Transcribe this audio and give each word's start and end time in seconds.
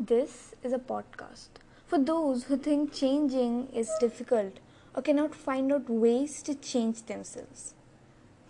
This 0.00 0.56
is 0.64 0.72
a 0.72 0.78
podcast 0.78 1.50
for 1.86 2.00
those 2.00 2.44
who 2.44 2.56
think 2.56 2.92
changing 2.92 3.68
is 3.72 3.88
difficult 4.00 4.58
or 4.92 5.02
cannot 5.02 5.36
find 5.36 5.72
out 5.72 5.88
ways 5.88 6.42
to 6.42 6.56
change 6.56 7.04
themselves. 7.04 7.74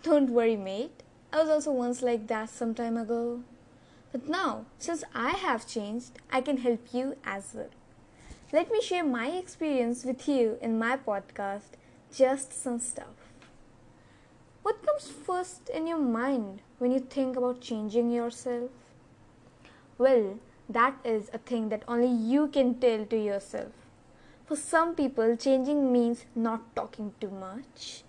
Don't 0.01 0.31
worry, 0.31 0.55
mate. 0.55 1.03
I 1.31 1.41
was 1.41 1.49
also 1.49 1.71
once 1.71 2.01
like 2.01 2.25
that 2.27 2.49
some 2.49 2.73
time 2.73 2.97
ago. 2.97 3.43
But 4.11 4.27
now, 4.27 4.65
since 4.79 5.03
I 5.13 5.29
have 5.29 5.67
changed, 5.67 6.13
I 6.31 6.41
can 6.41 6.57
help 6.57 6.79
you 6.91 7.15
as 7.23 7.51
well. 7.53 7.69
Let 8.51 8.71
me 8.71 8.81
share 8.81 9.03
my 9.03 9.27
experience 9.27 10.03
with 10.03 10.27
you 10.27 10.57
in 10.63 10.79
my 10.79 10.97
podcast, 10.97 11.77
Just 12.11 12.59
Some 12.59 12.79
Stuff. 12.79 13.29
What 14.63 14.83
comes 14.83 15.11
first 15.11 15.69
in 15.69 15.85
your 15.85 15.99
mind 15.99 16.61
when 16.79 16.91
you 16.91 16.99
think 16.99 17.37
about 17.37 17.61
changing 17.61 18.09
yourself? 18.09 18.71
Well, 19.99 20.39
that 20.69 20.95
is 21.03 21.29
a 21.33 21.37
thing 21.37 21.69
that 21.69 21.83
only 21.87 22.07
you 22.07 22.47
can 22.47 22.75
tell 22.79 23.05
to 23.05 23.17
yourself. 23.17 23.71
For 24.45 24.55
some 24.55 24.95
people, 24.95 25.35
changing 25.35 25.91
means 25.91 26.25
not 26.35 26.75
talking 26.75 27.13
too 27.19 27.31
much, 27.31 28.03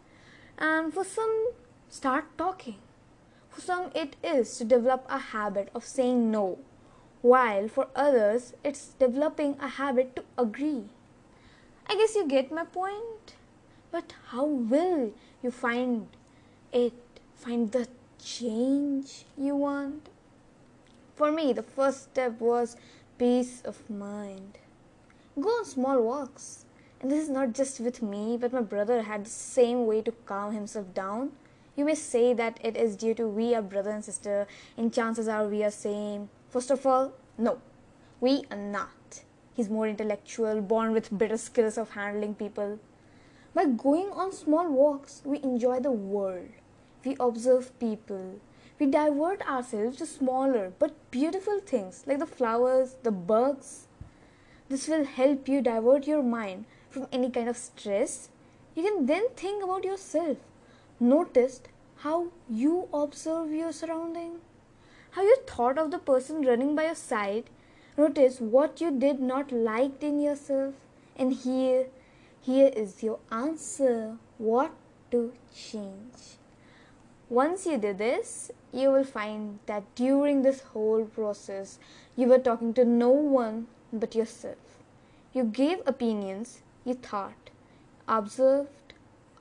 and 0.59 0.93
for 0.93 1.05
some, 1.05 1.53
start 1.89 2.27
talking. 2.37 2.77
For 3.51 3.61
some, 3.61 3.91
it 3.95 4.17
is 4.23 4.57
to 4.59 4.65
develop 4.65 5.07
a 5.09 5.19
habit 5.19 5.71
of 5.75 5.85
saying 5.85 6.31
no, 6.31 6.59
while 7.23 7.69
for 7.69 7.89
others, 7.97 8.53
it's 8.63 8.89
developing 8.99 9.57
a 9.61 9.69
habit 9.69 10.15
to 10.17 10.25
agree. 10.37 10.85
I 11.89 11.95
guess 11.95 12.15
you 12.15 12.27
get 12.27 12.53
my 12.53 12.65
point. 12.65 13.35
But 13.91 14.13
how 14.29 14.45
will 14.45 15.13
you 15.43 15.51
find 15.51 16.09
it, 16.73 16.93
find 17.35 17.73
the 17.73 17.89
change 18.23 19.25
you 19.39 19.57
want? 19.57 20.09
For 21.17 21.33
me, 21.33 21.55
the 21.55 21.63
first 21.63 22.05
step 22.05 22.41
was 22.41 22.77
peace 23.17 23.63
of 23.65 23.89
mind. 23.89 24.59
Go 25.41 25.49
on 25.49 25.65
small 25.65 26.03
walks. 26.03 26.67
And 27.01 27.11
this 27.11 27.25
is 27.25 27.31
not 27.31 27.55
just 27.55 27.81
with 27.81 28.03
me, 28.03 28.37
but 28.37 28.53
my 28.53 28.61
brother 28.61 29.03
had 29.03 29.25
the 29.25 29.31
same 29.31 29.87
way 29.87 30.03
to 30.03 30.13
calm 30.13 30.53
himself 30.53 30.93
down. 30.93 31.33
You 31.75 31.87
may 31.87 31.95
say 31.95 32.35
that 32.35 32.61
it 32.63 32.77
is 32.77 32.97
due 32.97 33.15
to 33.15 33.27
we 33.27 33.55
are 33.55 33.63
brother 33.63 33.91
and 33.91 34.05
sister, 34.05 34.47
and 34.77 34.93
chances 34.93 35.27
are 35.27 35.47
we 35.47 35.65
are 35.65 35.71
same. 35.71 36.29
First 36.51 36.71
of 36.71 36.85
all, 36.85 37.15
no, 37.39 37.63
we 38.21 38.45
are 38.51 38.57
not. 38.57 39.23
He's 39.55 39.71
more 39.71 39.89
intellectual, 39.89 40.61
born 40.61 40.93
with 40.93 41.17
better 41.17 41.39
skills 41.39 41.79
of 41.79 41.91
handling 41.91 42.35
people. 42.35 42.79
By 43.55 43.65
going 43.65 44.11
on 44.11 44.33
small 44.33 44.71
walks, 44.71 45.23
we 45.25 45.43
enjoy 45.43 45.81
the 45.81 45.93
world. 45.93 46.51
We 47.05 47.17
observe 47.19 47.79
people, 47.79 48.41
we 48.79 48.87
divert 48.87 49.43
ourselves 49.49 49.97
to 49.99 50.07
smaller 50.07 50.73
but 50.79 50.95
beautiful 51.11 51.61
things 51.61 52.05
like 52.07 52.19
the 52.19 52.27
flowers, 52.27 52.97
the 53.03 53.11
bugs. 53.11 53.87
This 54.69 54.89
will 54.89 55.05
help 55.05 55.49
you 55.49 55.63
divert 55.63 56.07
your 56.07 56.23
mind 56.23 56.67
from 56.91 57.07
any 57.13 57.31
kind 57.31 57.49
of 57.49 57.57
stress. 57.57 58.29
You 58.75 58.83
can 58.83 59.07
then 59.07 59.29
think 59.37 59.65
about 59.65 59.85
yourself. 59.85 60.39
Notice 61.01 61.63
how 61.99 62.29
you 62.51 62.89
observe 62.93 63.51
your 63.51 63.73
surrounding, 63.73 64.41
how 65.13 65.23
you 65.23 65.37
thought 65.47 65.79
of 65.79 65.91
the 65.91 65.99
person 65.99 66.43
running 66.43 66.75
by 66.75 66.85
your 66.87 66.95
side. 66.95 67.45
Notice 67.97 68.41
what 68.41 68.81
you 68.81 68.91
did 68.91 69.21
not 69.21 69.53
like 69.53 70.03
in 70.03 70.21
yourself. 70.21 70.75
And 71.17 71.33
here, 71.33 71.87
here 72.43 72.71
is 72.77 73.03
your 73.03 73.19
answer 73.31 74.17
what 74.37 74.73
to 75.11 75.33
change. 75.55 76.37
Once 77.29 77.67
you 77.67 77.77
do 77.77 77.93
this, 77.93 78.53
you 78.73 78.89
will 78.89 79.05
find 79.05 79.59
that 79.67 79.83
during 79.97 80.43
this 80.43 80.61
whole 80.73 81.05
process, 81.05 81.81
you 82.15 82.29
were 82.29 82.39
talking 82.39 82.73
to 82.73 82.85
no 82.85 83.11
one 83.11 83.67
but 83.93 84.15
yourself. 84.15 84.79
You 85.33 85.43
gave 85.43 85.79
opinions, 85.87 86.63
you 86.85 86.95
thought, 86.95 87.51
observed 88.07 88.93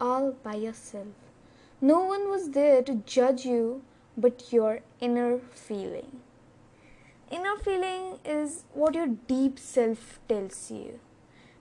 all 0.02 0.32
by 0.32 0.56
yourself. 0.56 1.08
No 1.80 2.04
one 2.04 2.28
was 2.28 2.50
there 2.52 2.82
to 2.82 3.04
judge 3.06 3.46
you 3.46 3.84
but 4.18 4.52
your 4.52 4.80
inner 5.00 5.40
feeling. 5.52 6.22
Inner 7.30 7.56
feeling 7.58 8.18
is 8.26 8.64
what 8.74 8.96
your 8.96 9.08
deep 9.08 9.60
self 9.60 10.20
tells 10.28 10.72
you. 10.72 11.00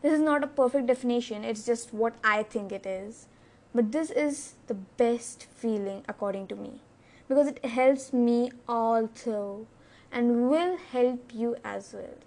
This 0.01 0.15
is 0.15 0.21
not 0.21 0.43
a 0.43 0.47
perfect 0.47 0.87
definition, 0.87 1.45
it's 1.45 1.67
just 1.67 1.93
what 1.93 2.15
I 2.25 2.45
think 2.45 2.73
it 2.73 2.87
is. 2.87 3.27
But 3.75 3.91
this 3.91 4.11
is 4.11 4.55
the 4.69 4.75
best 4.75 5.47
feeling 5.55 6.05
according 6.09 6.47
to 6.49 6.57
me 6.57 6.81
because 7.29 7.49
it 7.49 7.65
helps 7.65 8.13
me 8.13 8.53
also 8.69 9.67
and 10.13 10.49
will 10.49 10.77
help 10.77 11.35
you 11.35 11.57
as 11.65 11.93
well. 11.93 12.19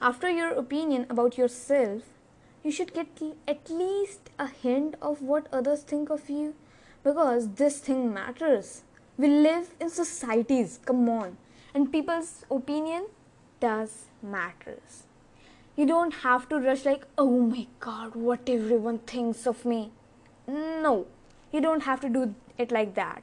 After 0.00 0.28
your 0.28 0.50
opinion 0.50 1.06
about 1.08 1.38
yourself, 1.38 2.02
you 2.64 2.72
should 2.72 2.92
get 2.92 3.22
at 3.46 3.70
least 3.70 4.30
a 4.38 4.48
hint 4.48 4.96
of 5.00 5.22
what 5.22 5.46
others 5.52 5.82
think 5.82 6.10
of 6.10 6.28
you 6.28 6.54
because 7.04 7.50
this 7.54 7.78
thing 7.78 8.12
matters. 8.12 8.82
We 9.16 9.28
live 9.28 9.74
in 9.80 9.90
societies, 9.90 10.80
come 10.84 11.08
on, 11.08 11.36
and 11.72 11.92
people's 11.92 12.44
opinion 12.50 13.06
does 13.60 14.06
matters. 14.22 15.04
You 15.76 15.86
don't 15.86 16.14
have 16.22 16.48
to 16.50 16.58
rush 16.58 16.84
like, 16.84 17.04
oh 17.18 17.40
my 17.40 17.66
god, 17.80 18.14
what 18.14 18.48
everyone 18.48 18.98
thinks 18.98 19.46
of 19.46 19.64
me. 19.64 19.90
No, 20.46 21.06
you 21.52 21.60
don't 21.60 21.82
have 21.82 22.00
to 22.02 22.08
do 22.08 22.34
it 22.56 22.70
like 22.70 22.94
that. 22.94 23.22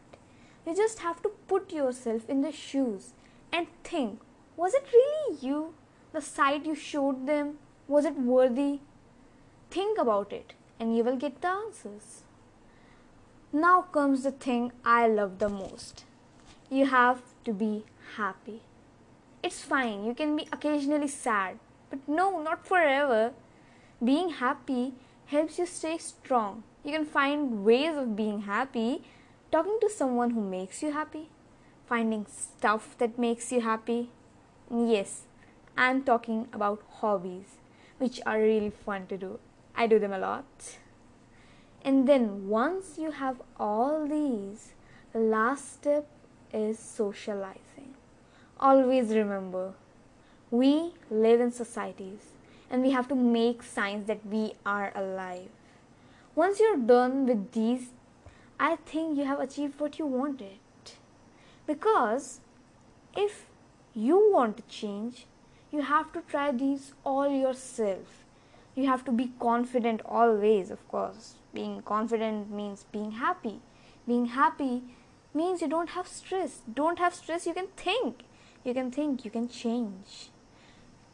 You 0.65 0.75
just 0.75 0.99
have 0.99 1.21
to 1.23 1.29
put 1.47 1.71
yourself 1.71 2.29
in 2.29 2.41
the 2.41 2.51
shoes 2.51 3.13
and 3.53 3.67
think 3.83 4.19
was 4.57 4.73
it 4.73 4.85
really 4.93 5.37
you? 5.39 5.73
The 6.11 6.21
sight 6.21 6.65
you 6.65 6.75
showed 6.75 7.25
them, 7.25 7.57
was 7.87 8.05
it 8.05 8.19
worthy? 8.19 8.79
Think 9.69 9.97
about 9.97 10.33
it 10.33 10.53
and 10.79 10.95
you 10.95 11.03
will 11.03 11.15
get 11.15 11.41
the 11.41 11.47
answers. 11.47 12.23
Now 13.53 13.81
comes 13.81 14.23
the 14.23 14.31
thing 14.31 14.71
I 14.83 15.07
love 15.07 15.39
the 15.39 15.49
most. 15.49 16.03
You 16.69 16.87
have 16.87 17.21
to 17.45 17.53
be 17.53 17.85
happy. 18.17 18.61
It's 19.41 19.61
fine, 19.61 20.05
you 20.05 20.13
can 20.13 20.35
be 20.35 20.47
occasionally 20.51 21.07
sad, 21.07 21.57
but 21.91 21.99
no, 22.07 22.41
not 22.41 22.65
forever. 22.65 23.33
Being 24.03 24.29
happy 24.29 24.93
helps 25.27 25.59
you 25.59 25.67
stay 25.67 25.97
strong. 25.99 26.63
You 26.83 26.91
can 26.93 27.05
find 27.05 27.63
ways 27.63 27.95
of 27.95 28.15
being 28.15 28.41
happy, 28.43 29.03
talking 29.51 29.77
to 29.81 29.89
someone 29.89 30.31
who 30.31 30.41
makes 30.41 30.81
you 30.81 30.91
happy, 30.91 31.29
finding 31.85 32.25
stuff 32.25 32.97
that 32.97 33.19
makes 33.19 33.51
you 33.51 33.61
happy. 33.61 34.09
Yes, 34.73 35.25
I'm 35.77 36.01
talking 36.03 36.47
about 36.53 36.81
hobbies, 37.01 37.57
which 37.99 38.19
are 38.25 38.39
really 38.39 38.71
fun 38.71 39.05
to 39.07 39.17
do. 39.17 39.39
I 39.75 39.85
do 39.85 39.99
them 39.99 40.13
a 40.13 40.19
lot. 40.19 40.77
And 41.83 42.07
then 42.07 42.47
once 42.47 42.97
you 42.97 43.11
have 43.11 43.41
all 43.59 44.07
these, 44.07 44.73
the 45.13 45.19
last 45.19 45.73
step 45.73 46.07
is 46.53 46.79
socializing. 46.79 47.95
Always 48.59 49.09
remember 49.09 49.73
we 50.51 50.93
live 51.09 51.39
in 51.39 51.49
societies 51.49 52.33
and 52.69 52.83
we 52.83 52.91
have 52.91 53.07
to 53.07 53.15
make 53.15 53.63
signs 53.63 54.07
that 54.07 54.25
we 54.25 54.53
are 54.65 54.91
alive. 54.93 55.47
Once 56.35 56.59
you're 56.59 56.75
done 56.75 57.25
with 57.25 57.53
these, 57.53 57.91
I 58.59 58.75
think 58.75 59.17
you 59.17 59.23
have 59.23 59.39
achieved 59.39 59.79
what 59.79 59.97
you 59.97 60.05
wanted. 60.05 60.59
Because 61.65 62.41
if 63.15 63.45
you 63.93 64.29
want 64.33 64.57
to 64.57 64.63
change, 64.63 65.25
you 65.71 65.83
have 65.83 66.11
to 66.11 66.21
try 66.21 66.51
these 66.51 66.93
all 67.05 67.29
yourself. 67.29 68.25
You 68.75 68.87
have 68.87 69.05
to 69.05 69.11
be 69.11 69.31
confident 69.39 70.01
always, 70.03 70.69
of 70.69 70.85
course. 70.89 71.35
Being 71.53 71.81
confident 71.81 72.51
means 72.51 72.85
being 72.91 73.11
happy. 73.11 73.61
Being 74.05 74.25
happy 74.25 74.83
means 75.33 75.61
you 75.61 75.69
don't 75.69 75.91
have 75.91 76.07
stress. 76.07 76.59
Don't 76.73 76.99
have 76.99 77.15
stress, 77.15 77.47
you 77.47 77.53
can 77.53 77.67
think. 77.77 78.23
You 78.65 78.73
can 78.73 78.91
think, 78.91 79.23
you 79.23 79.31
can 79.31 79.47
change 79.47 80.29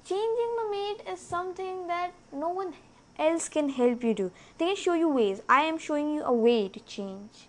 changing 0.08 0.52
the 0.58 0.70
mate 0.72 1.02
is 1.12 1.20
something 1.20 1.88
that 1.88 2.12
no 2.32 2.48
one 2.48 2.74
else 3.20 3.50
can 3.50 3.70
help 3.70 4.04
you 4.04 4.14
do. 4.14 4.32
They 4.58 4.68
can 4.68 4.76
show 4.76 4.94
you 4.94 5.10
ways. 5.10 5.42
I 5.50 5.64
am 5.64 5.78
showing 5.78 6.14
you 6.14 6.24
a 6.24 6.32
way 6.32 6.70
to 6.70 6.80
change. 6.80 7.48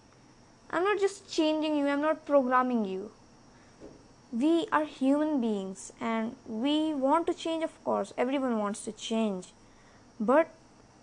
I'm 0.70 0.82
not 0.82 0.98
just 0.98 1.30
changing 1.30 1.76
you, 1.76 1.86
I'm 1.86 2.00
not 2.00 2.26
programming 2.26 2.84
you. 2.84 3.12
We 4.32 4.66
are 4.72 4.84
human 4.84 5.40
beings 5.40 5.92
and 6.00 6.34
we 6.46 6.92
want 6.94 7.28
to 7.28 7.34
change, 7.34 7.62
of 7.62 7.82
course. 7.84 8.12
Everyone 8.18 8.58
wants 8.58 8.84
to 8.86 8.92
change. 8.92 9.52
But 10.18 10.50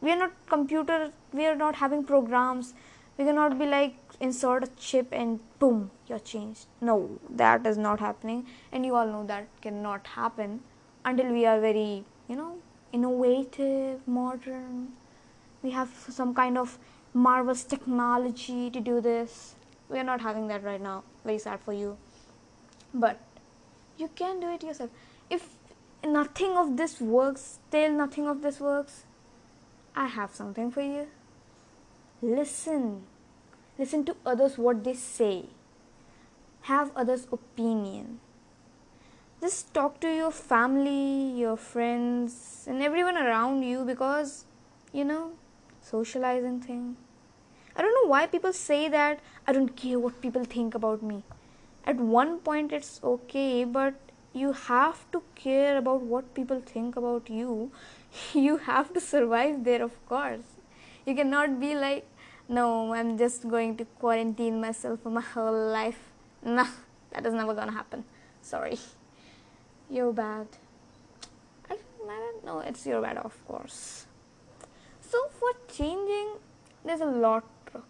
we 0.02 0.12
are 0.12 0.18
not 0.18 0.34
computer, 0.48 1.12
we 1.32 1.46
are 1.46 1.56
not 1.56 1.76
having 1.76 2.04
programs. 2.04 2.74
We 3.18 3.24
cannot 3.24 3.58
be 3.58 3.66
like 3.66 3.96
insert 4.20 4.66
a 4.66 4.68
chip 4.76 5.08
and 5.14 5.40
boom, 5.58 5.92
you're 6.08 6.20
changed. 6.20 6.66
No, 6.82 7.18
that 7.30 7.66
is 7.66 7.78
not 7.78 8.02
happening. 8.02 8.46
And 8.74 8.86
you 8.86 8.96
all 8.96 9.08
know 9.08 9.26
that 9.26 9.48
cannot 9.62 10.06
happen 10.08 10.60
until 11.06 11.32
we 11.32 11.46
are 11.46 11.60
very 11.60 12.04
you 12.28 12.36
know 12.36 12.52
innovative 12.92 14.08
modern 14.08 14.88
we 15.64 15.72
have 15.72 15.90
some 16.10 16.34
kind 16.34 16.58
of 16.58 16.78
marvelous 17.14 17.64
technology 17.64 18.70
to 18.70 18.80
do 18.80 19.00
this 19.02 19.56
we 19.90 20.00
are 20.00 20.04
not 20.04 20.22
having 20.22 20.48
that 20.48 20.64
right 20.64 20.82
now 20.82 21.04
very 21.24 21.38
sad 21.38 21.60
for 21.60 21.74
you 21.74 21.98
but 22.94 23.20
you 23.98 24.10
can 24.16 24.40
do 24.40 24.50
it 24.54 24.64
yourself 24.64 24.90
if 25.30 25.48
nothing 26.06 26.56
of 26.56 26.78
this 26.78 27.02
works, 27.02 27.60
still 27.68 27.92
nothing 27.92 28.28
of 28.28 28.42
this 28.42 28.60
works, 28.60 29.04
I 29.96 30.08
have 30.08 30.34
something 30.34 30.72
for 30.72 30.82
you. 30.82 31.08
Listen. 32.22 33.04
Listen 33.78 34.06
to 34.06 34.16
others 34.26 34.58
what 34.58 34.84
they 34.84 34.94
say. 34.94 35.46
Have 36.64 36.92
others' 36.96 37.28
opinion. 37.32 38.20
Just 39.46 39.76
talk 39.76 40.00
to 40.00 40.12
your 40.12 40.32
family, 40.32 41.40
your 41.40 41.56
friends, 41.56 42.66
and 42.68 42.82
everyone 42.82 43.16
around 43.16 43.62
you 43.62 43.86
because, 43.86 44.46
you 44.92 45.06
know, 45.06 45.34
socializing 45.82 46.62
thing. 46.62 46.98
I 47.76 47.84
don't 47.84 47.94
know 47.94 48.10
why 48.10 48.26
people 48.26 48.54
say 48.54 48.90
that 48.90 49.20
I 49.46 49.54
don't 49.54 49.76
care 49.76 50.00
what 50.00 50.20
people 50.20 50.46
think 50.46 50.74
about 50.74 51.04
me. 51.04 51.22
At 51.86 51.98
one 51.98 52.40
point, 52.40 52.74
it's 52.74 53.00
okay, 53.04 53.66
but 53.66 53.94
you 54.34 54.52
have 54.54 55.06
to 55.12 55.22
care 55.36 55.78
about 55.78 56.02
what 56.02 56.34
people 56.34 56.60
think 56.60 56.96
about 56.96 57.30
you. 57.30 57.72
You 58.48 58.58
have 58.72 58.92
to 58.96 59.00
survive 59.12 59.64
there, 59.64 59.84
of 59.84 60.04
course. 60.10 60.60
You 61.06 61.14
cannot 61.14 61.60
be 61.60 61.76
like, 61.76 62.08
no, 62.50 62.96
I'm 62.96 63.16
just 63.16 63.48
going 63.48 63.78
to 63.78 63.86
quarantine 64.00 64.60
myself 64.60 65.02
for 65.02 65.12
my 65.22 65.28
whole 65.38 65.66
life. 65.80 66.06
Nah, 66.44 66.70
that 67.12 67.28
is 67.28 67.42
never 67.42 67.54
gonna 67.54 67.82
happen. 67.82 68.06
Sorry. 68.42 68.80
You're 69.90 70.14
bad. 70.14 70.48
I, 71.70 71.76
don't 72.08 72.46
know, 72.46 72.60
it's 72.60 72.86
your 72.86 73.02
bad, 73.02 73.18
of 73.18 73.36
course. 73.48 74.06
So, 75.02 75.28
for 75.40 75.52
changing, 75.72 76.36
there's 76.84 77.02
a 77.02 77.06
lot 77.06 77.46
of 77.74 77.84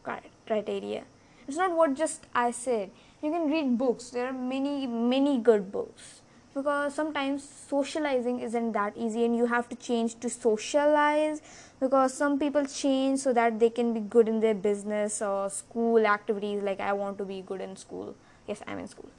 criteria. 0.46 1.04
It's 1.48 1.58
not 1.58 1.76
what 1.76 1.94
just 1.94 2.26
I 2.34 2.52
said. 2.52 2.92
You 3.22 3.32
can 3.32 3.50
read 3.50 3.78
books, 3.78 4.10
there 4.10 4.28
are 4.28 4.34
many, 4.34 4.88
many 4.88 5.40
good 5.40 5.72
books 5.72 6.22
because 6.56 6.96
sometimes 6.96 7.44
socializing 7.44 8.40
isn't 8.40 8.72
that 8.72 8.96
easy 8.96 9.26
and 9.26 9.36
you 9.36 9.46
have 9.46 9.68
to 9.68 9.76
change 9.76 10.18
to 10.22 10.30
socialize 10.30 11.42
because 11.82 12.14
some 12.14 12.40
people 12.40 12.66
change 12.66 13.20
so 13.20 13.34
that 13.34 13.60
they 13.60 13.70
can 13.70 13.94
be 13.94 14.00
good 14.00 14.30
in 14.30 14.40
their 14.40 14.54
business 14.54 15.22
or 15.22 15.50
school 15.50 16.08
activities 16.08 16.64
like 16.64 16.80
i 16.80 16.94
want 16.94 17.18
to 17.18 17.26
be 17.26 17.42
good 17.42 17.60
in 17.60 17.76
school 17.76 18.16
yes 18.48 18.64
i'm 18.68 18.80
in 18.80 18.88
school 18.88 19.10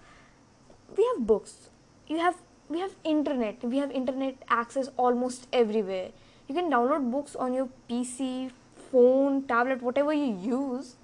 we 0.97 1.05
have 1.13 1.27
books 1.27 1.69
you 2.09 2.19
have 2.19 2.37
we 2.69 2.81
have 2.81 2.95
internet 3.05 3.63
we 3.63 3.79
have 3.79 3.91
internet 3.91 4.35
access 4.49 4.89
almost 4.97 5.47
everywhere 5.53 6.09
you 6.49 6.55
can 6.55 6.71
download 6.71 7.11
books 7.11 7.37
on 7.37 7.53
your 7.55 7.69
pc 7.91 8.51
phone 8.91 9.43
tablet 9.43 9.83
whatever 9.83 10.13
you 10.13 10.33
use 10.49 10.95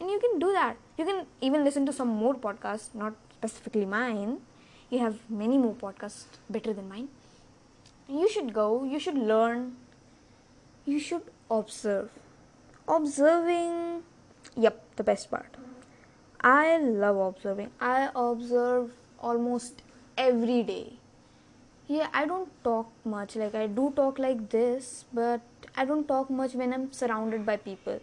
and 0.00 0.10
you 0.10 0.18
can 0.18 0.38
do 0.38 0.52
that 0.52 0.76
you 0.98 1.04
can 1.04 1.26
even 1.40 1.64
listen 1.64 1.86
to 1.86 1.92
some 1.92 2.08
more 2.08 2.34
podcasts 2.34 2.94
not 2.94 3.14
specifically 3.38 3.84
mine 3.84 4.38
you 4.94 5.00
have 5.00 5.18
many 5.28 5.58
more 5.58 5.74
podcasts 5.74 6.24
better 6.48 6.72
than 6.72 6.88
mine. 6.88 7.08
You 8.08 8.28
should 8.30 8.52
go, 8.52 8.84
you 8.84 9.00
should 9.00 9.16
learn, 9.16 9.76
you 10.84 11.00
should 11.00 11.22
observe. 11.50 12.10
Observing, 12.86 14.02
yep, 14.56 14.84
the 14.96 15.02
best 15.02 15.30
part. 15.30 15.56
I 16.40 16.78
love 16.78 17.16
observing. 17.16 17.70
I 17.80 18.10
observe 18.14 18.92
almost 19.18 19.82
every 20.18 20.62
day. 20.62 20.92
Yeah, 21.86 22.08
I 22.14 22.24
don't 22.24 22.48
talk 22.64 22.90
much. 23.04 23.36
Like, 23.36 23.54
I 23.54 23.66
do 23.66 23.92
talk 23.94 24.18
like 24.18 24.48
this, 24.48 25.04
but 25.12 25.42
I 25.76 25.84
don't 25.84 26.08
talk 26.08 26.30
much 26.30 26.54
when 26.54 26.72
I'm 26.72 26.90
surrounded 26.92 27.44
by 27.44 27.58
people. 27.58 28.00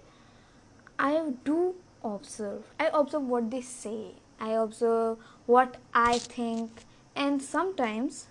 I 0.99 1.33
do 1.43 1.73
observe. 2.03 2.63
I 2.79 2.91
observe 2.93 3.23
what 3.23 3.49
they 3.49 3.61
say. 3.61 4.11
I 4.39 4.51
observe 4.51 5.17
what 5.47 5.77
I 5.95 6.19
think, 6.19 6.83
and 7.15 7.41
sometimes 7.41 8.27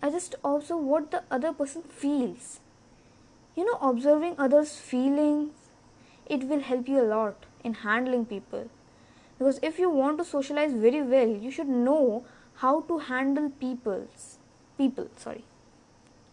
I 0.00 0.10
just 0.10 0.36
observe 0.44 0.78
what 0.78 1.10
the 1.10 1.24
other 1.32 1.52
person 1.52 1.82
feels. 1.82 2.60
You 3.56 3.64
know, 3.64 3.78
observing 3.80 4.36
others' 4.38 4.76
feelings, 4.76 5.52
it 6.26 6.44
will 6.44 6.60
help 6.60 6.88
you 6.88 7.00
a 7.00 7.10
lot 7.14 7.46
in 7.64 7.74
handling 7.74 8.24
people. 8.26 8.70
Because 9.38 9.58
if 9.62 9.80
you 9.80 9.90
want 9.90 10.18
to 10.18 10.24
socialize 10.24 10.72
very 10.72 11.02
well, 11.02 11.28
you 11.28 11.50
should 11.50 11.68
know 11.68 12.24
how 12.54 12.82
to 12.82 12.98
handle 12.98 13.50
people's 13.50 14.38
people. 14.78 15.08
Sorry, 15.16 15.44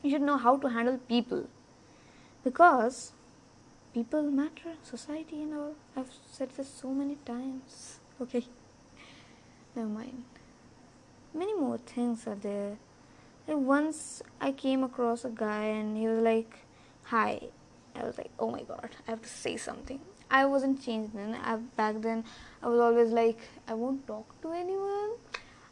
you 0.02 0.10
should 0.12 0.22
know 0.22 0.38
how 0.38 0.58
to 0.58 0.70
handle 0.70 0.98
people. 0.98 1.48
Because 2.44 3.12
people 3.94 4.24
matter, 4.24 4.76
society 4.84 5.42
and 5.44 5.54
all. 5.54 5.76
I've 5.96 6.12
said 6.32 6.50
this 6.52 6.70
so 6.70 6.90
many 6.90 7.18
times. 7.26 8.00
Okay. 8.22 8.44
Never 9.78 9.88
mind. 9.88 10.26
Many 11.34 11.54
more 11.54 11.78
things 11.78 12.28
are 12.28 12.36
there. 12.36 12.76
Like 13.48 13.58
once 13.58 14.22
i 14.42 14.52
came 14.52 14.84
across 14.84 15.24
a 15.24 15.30
guy 15.30 15.64
and 15.66 15.96
he 15.98 16.08
was 16.08 16.22
like 16.22 16.60
hi. 17.04 17.40
I 17.96 18.04
was 18.04 18.18
like 18.18 18.32
oh 18.38 18.52
my 18.52 18.62
god 18.64 18.90
i 19.08 19.12
have 19.12 19.22
to 19.22 19.30
say 19.30 19.56
something. 19.56 20.02
I 20.30 20.46
wasn't 20.46 20.84
changed 20.84 21.14
then. 21.16 21.36
I, 21.36 21.56
back 21.56 22.02
then 22.02 22.26
i 22.62 22.68
was 22.68 22.80
always 22.80 23.10
like 23.12 23.40
i 23.68 23.74
won't 23.74 24.06
talk 24.06 24.42
to 24.42 24.52
anyone 24.52 25.12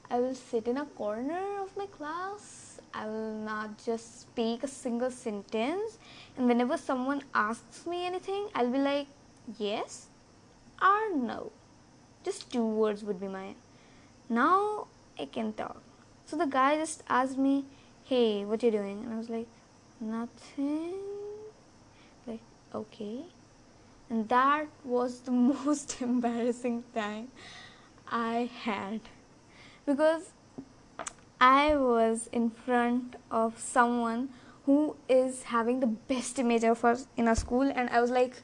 i 0.09 0.19
will 0.19 0.35
sit 0.35 0.67
in 0.67 0.77
a 0.77 0.85
corner 0.85 1.43
of 1.61 1.75
my 1.77 1.85
class 1.97 2.79
i 2.93 3.05
will 3.05 3.33
not 3.51 3.77
just 3.83 4.21
speak 4.21 4.63
a 4.63 4.67
single 4.67 5.11
sentence 5.11 5.97
and 6.37 6.47
whenever 6.47 6.77
someone 6.77 7.21
asks 7.33 7.85
me 7.85 8.05
anything 8.05 8.47
i'll 8.55 8.71
be 8.71 8.79
like 8.79 9.07
yes 9.59 10.07
or 10.81 11.15
no 11.15 11.51
just 12.23 12.51
two 12.51 12.65
words 12.65 13.03
would 13.03 13.19
be 13.19 13.27
my 13.27 13.47
now 14.29 14.87
I 15.19 15.25
can 15.25 15.53
talk. 15.53 15.81
So 16.25 16.35
the 16.35 16.45
guy 16.45 16.75
just 16.75 17.03
asked 17.07 17.37
me, 17.37 17.65
Hey, 18.03 18.45
what 18.45 18.61
you 18.61 18.71
doing? 18.71 19.03
And 19.03 19.13
I 19.13 19.17
was 19.17 19.29
like, 19.29 19.47
Nothing. 19.99 20.95
Like, 22.25 22.41
okay. 22.73 23.21
And 24.09 24.27
that 24.29 24.67
was 24.83 25.21
the 25.21 25.31
most 25.65 26.01
embarrassing 26.01 26.83
time 26.93 27.29
I 28.07 28.49
had. 28.63 29.01
Because 29.87 30.31
I 31.39 31.77
was 31.77 32.27
in 32.33 32.49
front 32.49 33.15
of 33.31 33.57
someone 33.57 34.29
who 34.65 34.97
is 35.07 35.43
having 35.43 35.79
the 35.79 35.87
best 35.87 36.37
image 36.39 36.65
of 36.65 36.83
us 36.83 37.07
in 37.15 37.25
our 37.29 37.37
school, 37.37 37.61
and 37.61 37.89
I 37.89 38.01
was 38.01 38.11
like, 38.11 38.35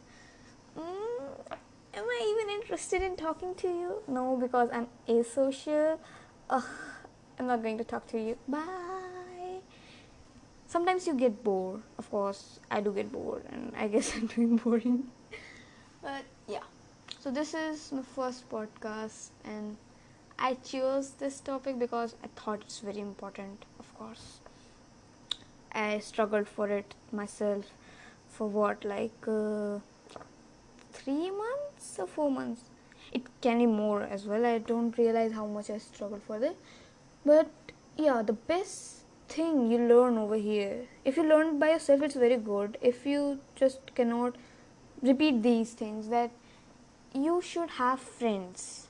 mm, 0.79 1.57
am 1.93 2.05
I 2.05 2.33
even 2.33 2.55
interested 2.61 3.01
in 3.01 3.17
talking 3.17 3.55
to 3.55 3.67
you? 3.67 3.95
No, 4.07 4.37
because 4.37 4.69
I'm 4.71 4.87
asocial. 5.05 5.99
Ugh, 6.49 6.63
I'm 7.37 7.47
not 7.47 7.61
going 7.61 7.77
to 7.77 7.83
talk 7.83 8.07
to 8.07 8.17
you. 8.17 8.37
Bye. 8.47 9.59
Sometimes 10.65 11.05
you 11.05 11.13
get 11.13 11.43
bored. 11.43 11.81
Of 11.97 12.09
course, 12.09 12.61
I 12.71 12.79
do 12.79 12.93
get 12.93 13.11
bored, 13.11 13.43
and 13.51 13.73
I 13.75 13.89
guess 13.89 14.15
I'm 14.15 14.27
doing 14.27 14.55
boring. 14.55 15.03
but 16.01 16.23
yeah, 16.47 16.63
so 17.19 17.31
this 17.31 17.53
is 17.53 17.91
my 17.91 18.01
first 18.15 18.49
podcast, 18.49 19.31
and 19.43 19.75
I 20.45 20.55
chose 20.55 21.11
this 21.19 21.39
topic 21.39 21.79
because 21.79 22.15
I 22.21 22.27
thought 22.35 22.63
it's 22.63 22.79
very 22.79 22.99
important, 22.99 23.63
of 23.79 23.97
course. 23.97 24.39
I 25.71 25.99
struggled 25.99 26.49
for 26.49 26.67
it 26.67 26.93
myself 27.11 27.65
for 28.27 28.47
what, 28.47 28.83
like. 28.83 29.27
Uh, 29.27 29.79
three 30.91 31.31
months 31.31 31.97
or 31.97 32.07
four 32.07 32.29
months. 32.31 32.61
It 33.11 33.23
can 33.41 33.59
be 33.59 33.65
more 33.65 34.01
as 34.03 34.25
well. 34.25 34.45
I 34.45 34.57
don't 34.57 34.97
realize 34.97 35.31
how 35.31 35.45
much 35.45 35.69
I 35.69 35.77
struggled 35.77 36.23
for 36.23 36.43
it. 36.43 36.57
But 37.25 37.49
yeah, 37.97 38.21
the 38.21 38.33
best 38.33 39.03
thing 39.27 39.71
you 39.71 39.77
learn 39.77 40.17
over 40.17 40.35
here, 40.35 40.87
if 41.05 41.17
you 41.17 41.23
learn 41.23 41.59
by 41.59 41.71
yourself, 41.71 42.01
it's 42.01 42.15
very 42.15 42.37
good. 42.37 42.77
If 42.81 43.05
you 43.05 43.39
just 43.55 43.95
cannot 43.95 44.35
repeat 45.01 45.41
these 45.41 45.71
things, 45.73 46.09
that 46.09 46.31
you 47.13 47.41
should 47.41 47.71
have 47.71 47.99
friends. 47.99 48.87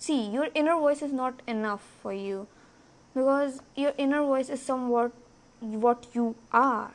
See, 0.00 0.28
your 0.28 0.48
inner 0.54 0.74
voice 0.74 1.02
is 1.02 1.12
not 1.12 1.42
enough 1.46 1.86
for 2.02 2.12
you 2.12 2.48
because 3.14 3.60
your 3.76 3.92
inner 3.96 4.22
voice 4.22 4.48
is 4.48 4.60
somewhat 4.60 5.12
what 5.60 6.06
you 6.14 6.34
are 6.52 6.90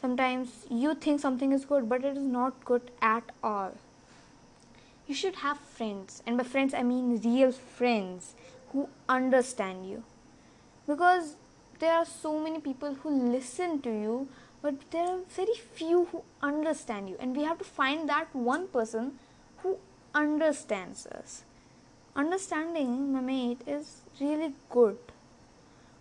Sometimes 0.00 0.66
you 0.70 0.94
think 0.94 1.20
something 1.20 1.52
is 1.52 1.66
good, 1.66 1.86
but 1.88 2.04
it 2.04 2.16
is 2.16 2.22
not 2.22 2.64
good 2.64 2.90
at 3.02 3.22
all. 3.44 3.72
You 5.06 5.14
should 5.14 5.36
have 5.36 5.58
friends, 5.58 6.22
and 6.26 6.38
by 6.38 6.44
friends, 6.44 6.72
I 6.72 6.82
mean 6.82 7.20
real 7.20 7.52
friends 7.52 8.34
who 8.72 8.88
understand 9.08 9.86
you. 9.86 10.02
Because 10.86 11.36
there 11.80 11.92
are 11.92 12.06
so 12.06 12.38
many 12.38 12.60
people 12.60 12.94
who 12.94 13.10
listen 13.10 13.82
to 13.82 13.90
you, 13.90 14.28
but 14.62 14.90
there 14.90 15.06
are 15.06 15.18
very 15.28 15.56
few 15.74 16.06
who 16.06 16.22
understand 16.42 17.10
you, 17.10 17.16
and 17.20 17.36
we 17.36 17.42
have 17.42 17.58
to 17.58 17.64
find 17.64 18.08
that 18.08 18.34
one 18.34 18.68
person 18.68 19.18
who 19.58 19.76
understands 20.14 21.06
us. 21.06 21.42
Understanding, 22.16 23.12
my 23.12 23.20
mate, 23.20 23.60
is 23.66 24.02
really 24.20 24.52
good. 24.68 24.98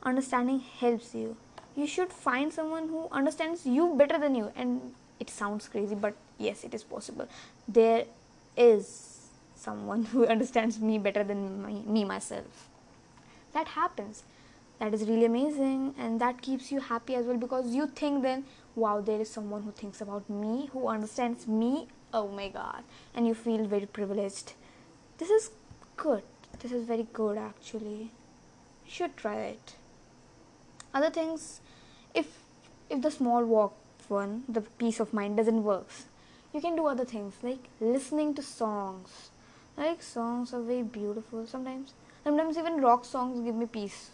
Understanding 0.04 0.60
helps 0.60 1.14
you. 1.14 1.36
You 1.76 1.86
should 1.86 2.12
find 2.12 2.52
someone 2.52 2.90
who 2.90 3.08
understands 3.12 3.66
you 3.66 3.94
better 3.96 4.18
than 4.18 4.36
you. 4.36 4.52
And 4.56 4.94
it 5.20 5.30
sounds 5.30 5.68
crazy 5.68 5.96
but 5.96 6.16
yes 6.38 6.64
it 6.64 6.74
is 6.74 6.84
possible. 6.84 7.28
There 7.68 8.06
is 8.58 9.28
someone 9.56 10.04
who 10.12 10.26
understands 10.26 10.80
me 10.80 10.98
better 10.98 11.24
than 11.24 11.62
my, 11.62 11.72
me 11.72 12.06
myself. 12.06 12.70
That 13.54 13.70
happens. 13.70 14.24
That 14.80 14.94
is 14.94 15.02
really 15.02 15.26
amazing 15.26 15.94
and 15.98 16.22
that 16.22 16.42
keeps 16.42 16.72
you 16.72 16.80
happy 16.80 17.16
as 17.16 17.26
well 17.26 17.38
because 17.38 17.76
you 17.76 17.88
think 17.88 18.24
then 18.24 18.46
wow 18.76 19.02
there 19.02 19.20
is 19.20 19.30
someone 19.30 19.64
who 19.64 19.72
thinks 19.72 20.00
about 20.00 20.30
me 20.30 20.70
who 20.72 20.88
understands 20.88 21.48
me. 21.48 21.88
Oh 22.14 22.30
my 22.30 22.48
god. 22.48 22.84
And 23.14 23.28
you 23.28 23.34
feel 23.34 23.66
very 23.66 23.86
privileged. 23.86 24.54
This 25.18 25.30
is 25.30 25.52
good. 26.00 26.24
This 26.60 26.72
is 26.72 26.86
very 26.86 27.08
good 27.14 27.38
actually. 27.38 28.12
You 28.86 28.92
should 28.98 29.16
try 29.18 29.38
it. 29.56 29.74
Other 30.94 31.10
things 31.10 31.62
if 32.14 32.38
if 32.90 33.02
the 33.02 33.12
small 33.12 33.46
walk 33.46 33.74
one 34.08 34.44
the 34.58 34.62
peace 34.84 35.00
of 35.00 35.14
mind 35.14 35.38
doesn't 35.38 35.64
work 35.64 35.98
you 36.54 36.62
can 36.62 36.76
do 36.76 36.86
other 36.92 37.06
things 37.06 37.36
like 37.44 37.66
listening 37.80 38.34
to 38.36 38.42
songs. 38.42 39.30
Like 39.78 40.02
songs 40.02 40.54
are 40.54 40.62
very 40.62 40.84
beautiful 40.84 41.46
sometimes. 41.46 41.94
Sometimes 42.24 42.58
even 42.58 42.82
rock 42.82 43.06
songs 43.06 43.44
give 43.46 43.56
me 43.56 43.66
peace. 43.66 44.10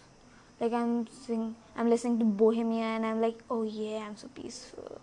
Like 0.59 0.73
i'm 0.73 1.07
sing 1.07 1.55
i'm 1.75 1.89
listening 1.89 2.17
to 2.19 2.25
bohemia 2.25 2.89
and 2.95 3.05
i'm 3.05 3.21
like 3.21 3.39
oh 3.49 3.63
yeah 3.63 3.99
i'm 4.07 4.17
so 4.17 4.27
peaceful. 4.41 4.99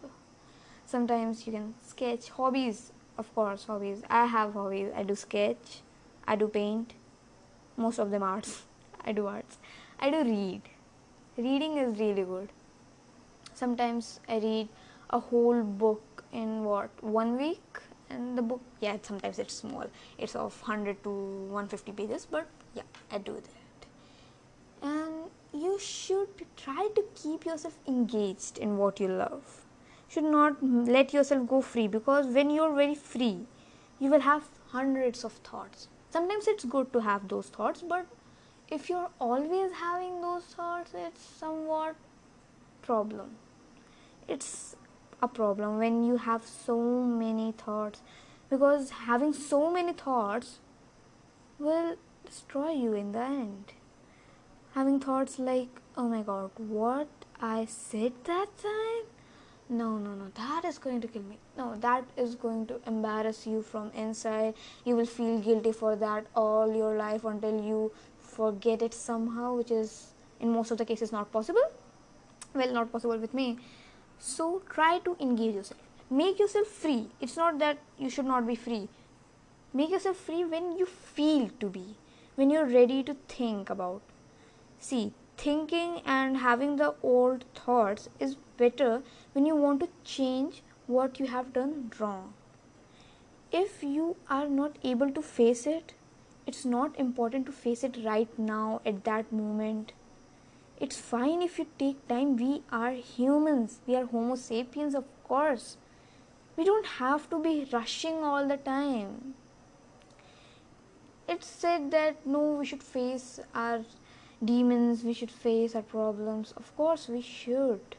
Sometimes 0.85 1.47
you 1.47 1.53
can 1.53 1.75
sketch 1.95 2.29
hobbies 2.31 2.93
of 3.17 3.33
course 3.35 3.65
hobbies. 3.65 4.03
I 4.11 4.27
have 4.27 4.53
hobbies. 4.55 4.93
I 4.97 5.03
do 5.05 5.15
sketch 5.15 5.81
i 6.26 6.37
do 6.37 6.49
paint. 6.49 6.95
Most 7.76 7.99
of 7.99 8.11
them 8.11 8.23
arts. 8.23 8.62
I 9.05 9.12
do 9.12 9.26
arts. 9.26 9.59
I 9.99 10.11
do 10.11 10.23
read. 10.23 10.62
Reading 11.37 11.79
is 11.79 11.99
really 11.99 12.23
good. 12.23 12.49
Sometimes 13.55 14.21
i 14.29 14.38
read 14.38 14.69
a 15.11 15.19
whole 15.19 15.62
book 15.62 16.25
in 16.33 16.64
what 16.64 16.91
one 17.02 17.37
week? 17.37 17.81
And 18.11 18.37
the 18.37 18.43
book 18.43 18.61
yeah 18.81 18.97
sometimes 19.02 19.38
it's 19.38 19.55
small. 19.55 19.87
It's 20.19 20.37
of 20.37 20.61
100 20.61 21.02
to 21.05 21.11
150 21.11 21.93
pages 21.93 22.26
but 22.31 22.47
yeah 22.75 22.83
i 23.11 23.19
do 23.19 23.35
that. 23.35 23.88
And 24.83 25.31
you 25.52 25.79
should 25.79 26.47
try 26.57 26.88
to 26.95 27.05
keep 27.14 27.45
yourself 27.45 27.79
engaged 27.87 28.59
in 28.59 28.76
what 28.76 29.00
you 29.00 29.09
love. 29.09 29.62
Should 30.09 30.25
not 30.25 30.62
let 30.62 31.12
yourself 31.14 31.49
go 31.49 31.61
free 31.62 31.88
because 31.88 32.26
when 32.26 32.50
you're 32.50 32.75
very 32.75 32.95
free 32.95 33.47
you 33.99 34.11
will 34.11 34.21
have 34.21 34.45
hundreds 34.73 35.25
of 35.25 35.33
thoughts 35.49 35.88
sometimes 36.12 36.47
it's 36.47 36.64
good 36.64 36.92
to 36.92 37.00
have 37.00 37.28
those 37.28 37.47
thoughts 37.47 37.83
but 37.83 38.07
if 38.71 38.88
you're 38.88 39.11
always 39.19 39.73
having 39.73 40.21
those 40.21 40.45
thoughts 40.45 40.92
it's 40.95 41.23
somewhat 41.23 41.97
problem. 42.83 43.37
It's 44.28 44.76
a 45.23 45.28
problem 45.28 45.78
when 45.78 46.02
you 46.04 46.16
have 46.16 46.45
so 46.45 46.78
many 46.78 47.52
thoughts 47.52 48.00
because 48.50 48.90
having 49.07 49.33
so 49.33 49.71
many 49.71 49.92
thoughts 49.92 50.59
will 51.59 51.97
destroy 52.26 52.73
you 52.73 52.92
in 52.95 53.12
the 53.12 53.21
end. 53.21 53.73
Having 54.75 55.00
thoughts 55.00 55.38
like 55.38 55.81
oh 55.97 56.09
my 56.09 56.23
god 56.23 56.50
what 56.57 57.09
i 57.38 57.66
said 57.66 58.12
that 58.25 58.47
time 58.57 59.02
no 59.73 59.99
no 59.99 60.14
no. 60.14 60.26
That 60.35 60.64
is 60.64 60.79
going 60.79 61.00
to 61.00 61.09
kill 61.09 61.23
me. 61.23 61.38
No 61.57 61.75
that 61.81 62.05
is 62.17 62.35
going 62.35 62.67
to 62.67 62.81
embarrass 62.87 63.47
you 63.47 63.62
from 63.62 63.91
inside. 64.05 64.55
You 64.85 64.97
will 64.97 65.07
feel 65.07 65.38
guilty 65.41 65.73
for 65.73 65.95
that 65.97 66.26
all 66.37 66.75
your 66.75 66.97
life 66.97 67.25
until 67.25 67.62
you 67.71 67.93
forget 68.21 68.83
it 68.83 68.95
somehow 68.95 69.55
which 69.57 69.71
is 69.71 70.12
in 70.41 70.52
most 70.52 70.71
of 70.71 70.79
the 70.79 70.85
cases 70.85 71.12
not 71.12 71.33
possible. 71.33 71.71
Well 72.55 72.73
not 72.73 72.93
possible 72.93 73.19
with 73.19 73.35
me. 73.35 73.59
So 74.19 74.62
try 74.69 74.99
to 75.00 75.17
engage 75.21 75.55
yourself. 75.55 75.81
Make 76.11 76.38
yourself 76.38 76.67
free. 76.67 77.09
It's 77.21 77.37
not 77.37 77.59
that 77.59 77.79
you 77.99 78.11
should 78.11 78.26
not 78.26 78.47
be 78.47 78.55
free. 78.55 78.88
Make 79.73 79.91
yourself 79.91 80.17
free 80.19 80.45
when 80.45 80.76
you 80.76 80.87
feel 80.87 81.50
to 81.61 81.69
be 81.69 81.97
when 82.35 82.50
you're 82.50 82.67
ready 82.67 83.02
to 83.02 83.14
think 83.29 83.71
about. 83.71 84.02
See, 84.79 85.12
thinking 85.42 86.00
and 86.06 86.37
having 86.37 86.76
the 86.76 86.94
old 87.02 87.44
thoughts 87.54 88.08
is 88.20 88.37
better 88.56 89.02
when 89.32 89.46
you 89.46 89.56
want 89.56 89.80
to 89.80 89.88
change 90.04 90.62
what 90.87 91.18
you 91.18 91.26
have 91.26 91.52
done 91.52 91.90
wrong. 91.99 92.34
If 93.50 93.82
you 93.82 94.16
are 94.28 94.49
not 94.49 94.76
able 94.84 95.11
to 95.11 95.22
face 95.22 95.66
it, 95.66 95.94
it's 96.46 96.64
not 96.64 96.99
important 96.99 97.46
to 97.46 97.52
face 97.52 97.82
it 97.82 97.99
right 98.04 98.38
now 98.38 98.80
at 98.87 99.04
that 99.04 99.32
moment. 99.32 99.92
It's 100.78 100.99
fine 100.99 101.42
if 101.42 101.58
you 101.58 101.66
take 101.78 102.06
time. 102.08 102.37
We 102.37 102.62
are 102.70 102.92
humans, 102.92 103.80
we 103.87 103.96
are 103.96 104.06
Homo 104.06 104.37
sapiens, 104.37 104.94
of 104.94 105.04
course. 105.25 105.76
We 106.56 106.64
don't 106.64 106.87
have 106.87 107.28
to 107.30 107.38
be 107.42 107.68
rushing 107.72 108.22
all 108.22 108.46
the 108.46 108.56
time. 108.56 109.34
It's 111.28 111.46
said 111.46 111.90
that 111.92 112.26
no, 112.26 112.40
we 112.54 112.66
should 112.66 112.82
face 112.82 113.40
our 113.54 113.84
demons, 114.44 115.04
we 115.04 115.12
should 115.12 115.30
face 115.30 115.75
our 115.75 115.82
problems. 115.82 116.52
Of 116.56 116.75
course, 116.76 117.08
we 117.08 117.20
should. 117.20 117.96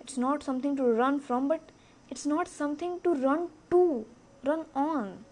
It's 0.00 0.18
not 0.18 0.42
something 0.42 0.76
to 0.76 0.82
run 0.82 1.20
from, 1.20 1.48
but 1.48 1.70
it's 2.08 2.26
not 2.26 2.48
something 2.48 3.00
to 3.00 3.14
run 3.14 3.48
to, 3.70 4.06
run 4.44 4.64
on. 4.74 5.24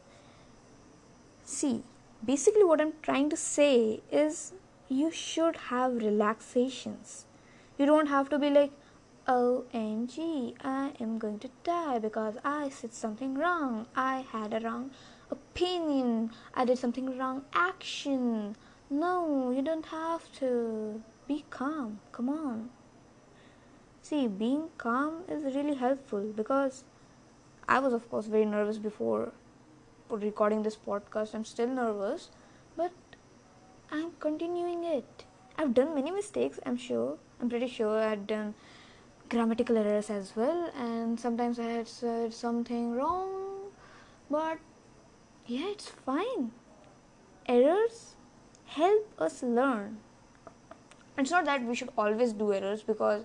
See, 1.45 1.83
basically, 2.25 2.65
what 2.65 2.81
I'm 2.81 2.93
trying 3.03 3.31
to 3.31 3.37
say 3.37 4.01
is 4.13 4.53
you 4.89 5.11
should 5.11 5.57
have 5.71 5.97
relaxations. 5.97 7.27
You 7.79 7.87
don't 7.87 8.09
have 8.09 8.29
to 8.31 8.39
be 8.39 8.51
like, 8.51 8.73
OMG, 9.27 10.55
I 10.65 10.93
am 11.01 11.19
going 11.19 11.39
to 11.41 11.51
die 11.63 11.99
because 11.99 12.37
I 12.45 12.71
said 12.71 12.95
something 12.95 13.35
wrong. 13.35 13.87
I 13.95 14.25
had 14.33 14.55
a 14.55 14.61
wrong 14.61 14.91
opinion. 15.31 16.31
I 16.55 16.65
did 16.65 16.79
something 16.79 17.19
wrong 17.19 17.45
action. 17.53 18.57
No, 18.91 19.51
you 19.51 19.63
don't 19.63 19.87
have 19.87 20.33
to. 20.41 21.03
Be 21.27 21.45
calm. 21.51 22.01
Come 22.11 22.31
on. 22.31 22.71
See, 24.01 24.27
being 24.27 24.71
calm 24.79 25.25
is 25.29 25.45
really 25.55 25.75
helpful 25.75 26.33
because 26.35 26.85
I 27.69 27.81
was, 27.81 27.93
of 27.93 28.09
course, 28.11 28.27
very 28.27 28.47
nervous 28.47 28.79
before 28.79 29.33
recording 30.09 30.63
this 30.63 30.77
podcast. 30.77 31.35
I'm 31.35 31.45
still 31.45 31.69
nervous, 31.69 32.31
but 32.77 32.93
I'm 33.93 34.13
continuing 34.21 34.85
it. 34.85 35.25
I've 35.59 35.75
done 35.75 35.95
many 35.95 36.11
mistakes, 36.11 36.59
I'm 36.65 36.79
sure. 36.79 37.19
I'm 37.41 37.51
pretty 37.51 37.69
sure 37.69 38.03
I've 38.03 38.27
done 38.27 38.55
grammatical 39.29 39.77
errors 39.77 40.09
as 40.09 40.33
well, 40.35 40.73
and 40.75 41.21
sometimes 41.21 41.59
I 41.59 41.65
had 41.65 41.89
said 41.89 42.33
something 42.33 42.93
wrong, 42.93 43.71
but 44.31 44.59
yeah, 45.47 45.67
it's 45.67 45.89
fine. 45.89 46.53
Errors 47.47 48.15
help 48.69 49.07
us 49.19 49.43
learn. 49.43 49.99
It's 51.17 51.31
not 51.31 51.45
that 51.47 51.65
we 51.65 51.75
should 51.75 51.91
always 51.99 52.33
do 52.33 52.53
errors 52.53 52.83
because 52.83 53.25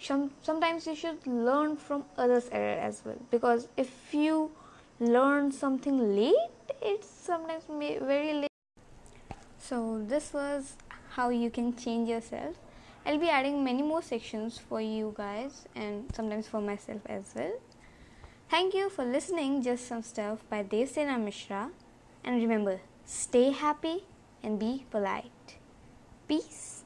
some, 0.00 0.30
sometimes 0.42 0.86
you 0.86 0.94
should 0.94 1.26
learn 1.26 1.76
from 1.76 2.04
others 2.16 2.48
error 2.52 2.78
as 2.80 3.02
well. 3.04 3.18
Because 3.30 3.68
if 3.76 4.14
you 4.14 4.52
learn 5.00 5.50
something 5.52 6.16
late 6.16 6.36
it's 6.80 7.08
sometimes 7.08 7.64
very 7.68 8.34
late. 8.34 8.48
So 9.58 10.02
this 10.06 10.32
was 10.32 10.76
how 11.10 11.30
you 11.30 11.50
can 11.50 11.76
change 11.76 12.08
yourself. 12.08 12.56
I'll 13.04 13.18
be 13.18 13.28
adding 13.28 13.64
many 13.64 13.82
more 13.82 14.02
sections 14.02 14.58
for 14.58 14.80
you 14.80 15.14
guys 15.16 15.66
and 15.74 16.04
sometimes 16.14 16.46
for 16.46 16.60
myself 16.60 17.00
as 17.06 17.32
well. 17.34 17.52
Thank 18.50 18.74
you 18.74 18.88
for 18.88 19.04
listening 19.04 19.62
just 19.62 19.86
some 19.86 20.02
stuff 20.02 20.38
by 20.48 20.62
devsena 20.64 21.22
mishra. 21.22 21.70
And 22.24 22.36
remember 22.36 22.80
stay 23.04 23.50
happy 23.52 24.04
and 24.42 24.58
be 24.58 24.84
polite. 24.90 25.58
Peace. 26.26 26.77